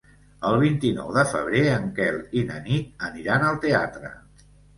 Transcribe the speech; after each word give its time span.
El 0.51 0.55
vint-i-nou 0.61 1.11
de 1.17 1.25
febrer 1.33 1.61
en 1.73 1.85
Quel 1.99 2.17
i 2.41 2.43
na 2.49 2.57
Nit 2.69 3.07
aniran 3.11 3.47
al 3.51 3.61
teatre. 3.69 4.13